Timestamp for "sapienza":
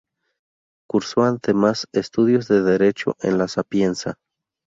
3.47-4.15